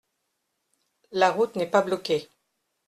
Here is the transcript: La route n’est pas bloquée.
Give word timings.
La 1.11 1.31
route 1.31 1.55
n’est 1.55 1.69
pas 1.69 1.83
bloquée. 1.83 2.27